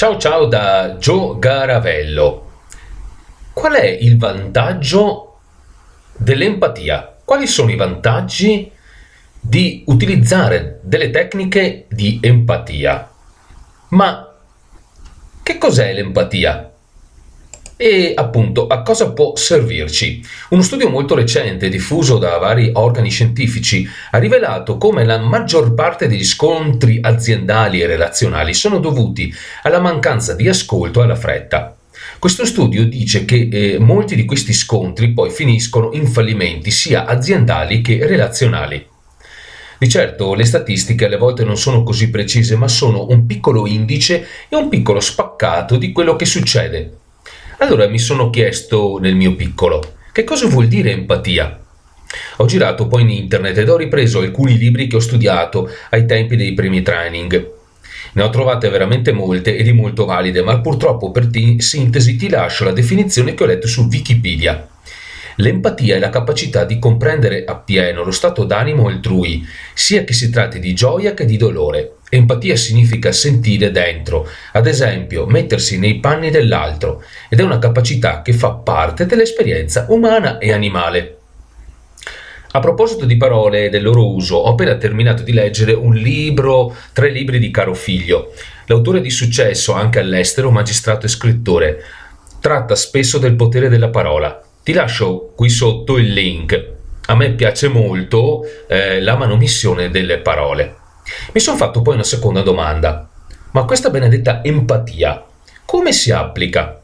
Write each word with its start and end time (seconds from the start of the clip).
Ciao 0.00 0.16
ciao 0.16 0.46
da 0.46 0.96
Gio 0.96 1.38
Garavello. 1.38 2.52
Qual 3.52 3.74
è 3.74 3.84
il 3.84 4.16
vantaggio 4.16 5.40
dell'empatia? 6.16 7.16
Quali 7.22 7.46
sono 7.46 7.70
i 7.70 7.76
vantaggi 7.76 8.72
di 9.38 9.84
utilizzare 9.88 10.80
delle 10.84 11.10
tecniche 11.10 11.84
di 11.90 12.18
empatia? 12.22 13.10
Ma 13.88 14.34
che 15.42 15.58
cos'è 15.58 15.92
l'empatia? 15.92 16.72
E 17.82 18.12
appunto 18.14 18.66
a 18.66 18.82
cosa 18.82 19.12
può 19.12 19.34
servirci. 19.34 20.22
Uno 20.50 20.60
studio 20.60 20.90
molto 20.90 21.14
recente 21.14 21.70
diffuso 21.70 22.18
da 22.18 22.36
vari 22.36 22.72
organi 22.74 23.08
scientifici 23.08 23.88
ha 24.10 24.18
rivelato 24.18 24.76
come 24.76 25.06
la 25.06 25.16
maggior 25.16 25.72
parte 25.72 26.06
degli 26.06 26.22
scontri 26.22 26.98
aziendali 27.00 27.80
e 27.80 27.86
relazionali 27.86 28.52
sono 28.52 28.80
dovuti 28.80 29.32
alla 29.62 29.80
mancanza 29.80 30.34
di 30.34 30.46
ascolto 30.46 31.00
e 31.00 31.04
alla 31.04 31.16
fretta. 31.16 31.74
Questo 32.18 32.44
studio 32.44 32.84
dice 32.84 33.24
che 33.24 33.48
eh, 33.50 33.78
molti 33.78 34.14
di 34.14 34.26
questi 34.26 34.52
scontri 34.52 35.14
poi 35.14 35.30
finiscono 35.30 35.92
in 35.94 36.06
fallimenti 36.06 36.70
sia 36.70 37.06
aziendali 37.06 37.80
che 37.80 38.06
relazionali. 38.06 38.86
Di 39.78 39.88
certo 39.88 40.34
le 40.34 40.44
statistiche 40.44 41.06
alle 41.06 41.16
volte 41.16 41.44
non 41.44 41.56
sono 41.56 41.82
così 41.82 42.10
precise, 42.10 42.56
ma 42.56 42.68
sono 42.68 43.06
un 43.08 43.24
piccolo 43.24 43.66
indice 43.66 44.26
e 44.50 44.56
un 44.56 44.68
piccolo 44.68 45.00
spaccato 45.00 45.78
di 45.78 45.92
quello 45.92 46.14
che 46.16 46.26
succede. 46.26 46.99
Allora 47.62 47.86
mi 47.88 47.98
sono 47.98 48.30
chiesto 48.30 48.96
nel 49.02 49.14
mio 49.14 49.34
piccolo, 49.34 49.96
che 50.12 50.24
cosa 50.24 50.46
vuol 50.46 50.66
dire 50.66 50.92
empatia? 50.92 51.60
Ho 52.38 52.46
girato 52.46 52.86
poi 52.86 53.02
in 53.02 53.10
internet 53.10 53.58
ed 53.58 53.68
ho 53.68 53.76
ripreso 53.76 54.20
alcuni 54.20 54.56
libri 54.56 54.86
che 54.86 54.96
ho 54.96 55.00
studiato 55.00 55.68
ai 55.90 56.06
tempi 56.06 56.36
dei 56.36 56.54
primi 56.54 56.80
training. 56.80 57.50
Ne 58.14 58.22
ho 58.22 58.30
trovate 58.30 58.70
veramente 58.70 59.12
molte 59.12 59.58
e 59.58 59.62
di 59.62 59.72
molto 59.72 60.06
valide, 60.06 60.40
ma 60.40 60.58
purtroppo 60.60 61.10
per 61.10 61.26
t- 61.26 61.60
sintesi 61.60 62.16
ti 62.16 62.30
lascio 62.30 62.64
la 62.64 62.72
definizione 62.72 63.34
che 63.34 63.42
ho 63.42 63.46
letto 63.46 63.66
su 63.66 63.88
Wikipedia. 63.90 64.66
L'empatia 65.36 65.96
è 65.96 65.98
la 65.98 66.08
capacità 66.08 66.64
di 66.64 66.78
comprendere 66.78 67.44
appieno 67.44 68.02
lo 68.02 68.10
stato 68.10 68.44
d'animo 68.44 68.88
altrui, 68.88 69.46
sia 69.74 70.04
che 70.04 70.14
si 70.14 70.30
tratti 70.30 70.60
di 70.60 70.72
gioia 70.72 71.12
che 71.12 71.26
di 71.26 71.36
dolore. 71.36 71.96
Empatia 72.12 72.56
significa 72.56 73.12
sentire 73.12 73.70
dentro, 73.70 74.28
ad 74.52 74.66
esempio 74.66 75.26
mettersi 75.26 75.78
nei 75.78 76.00
panni 76.00 76.30
dell'altro, 76.30 77.04
ed 77.28 77.38
è 77.38 77.44
una 77.44 77.60
capacità 77.60 78.20
che 78.20 78.32
fa 78.32 78.50
parte 78.50 79.06
dell'esperienza 79.06 79.86
umana 79.90 80.38
e 80.38 80.52
animale. 80.52 81.18
A 82.50 82.58
proposito 82.58 83.04
di 83.04 83.16
parole 83.16 83.66
e 83.66 83.68
del 83.68 83.84
loro 83.84 84.12
uso, 84.12 84.34
ho 84.34 84.50
appena 84.50 84.74
terminato 84.74 85.22
di 85.22 85.32
leggere 85.32 85.72
un 85.72 85.94
libro, 85.94 86.74
tre 86.92 87.10
libri 87.10 87.38
di 87.38 87.52
caro 87.52 87.74
figlio. 87.74 88.32
L'autore 88.66 89.00
di 89.00 89.10
successo 89.10 89.72
anche 89.72 90.00
all'estero, 90.00 90.50
magistrato 90.50 91.06
e 91.06 91.08
scrittore, 91.08 91.84
tratta 92.40 92.74
spesso 92.74 93.18
del 93.18 93.36
potere 93.36 93.68
della 93.68 93.90
parola. 93.90 94.42
Ti 94.64 94.72
lascio 94.72 95.32
qui 95.36 95.48
sotto 95.48 95.96
il 95.96 96.12
link. 96.12 96.70
A 97.06 97.14
me 97.14 97.30
piace 97.34 97.68
molto 97.68 98.42
eh, 98.66 99.00
la 99.00 99.16
manomissione 99.16 99.88
delle 99.88 100.18
parole. 100.18 100.79
Mi 101.32 101.38
sono 101.38 101.56
fatto 101.56 101.80
poi 101.80 101.94
una 101.94 102.02
seconda 102.02 102.42
domanda. 102.42 103.08
Ma 103.52 103.64
questa 103.64 103.90
benedetta 103.90 104.42
empatia, 104.42 105.24
come 105.64 105.92
si 105.92 106.10
applica? 106.10 106.80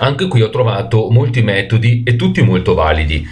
Anche 0.00 0.28
qui 0.28 0.42
ho 0.42 0.50
trovato 0.50 1.08
molti 1.08 1.40
metodi 1.40 2.02
e 2.04 2.16
tutti 2.16 2.42
molto 2.42 2.74
validi. 2.74 3.26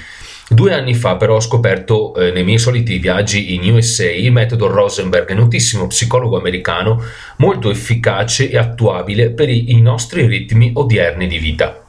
Due 0.49 0.73
anni 0.73 0.95
fa 0.95 1.17
però 1.17 1.35
ho 1.35 1.41
scoperto 1.41 2.15
eh, 2.15 2.33
nei 2.33 2.45
miei 2.45 2.59
soliti 2.59 2.97
viaggi 2.99 3.55
in 3.55 3.71
USA 3.73 4.11
il 4.11 4.33
metodo 4.33 4.69
Rosenberg, 4.69 5.31
notissimo 5.33 5.87
psicologo 5.87 6.39
americano, 6.39 7.03
molto 7.37 7.71
efficace 7.71 8.51
e 8.51 8.57
attuabile 8.57 9.31
per 9.31 9.51
i, 9.51 9.73
i 9.73 9.83
nostri 9.83 10.27
ritmi 10.27 10.71
odierni 10.75 11.27
di 11.27 11.39
vita. 11.39 11.87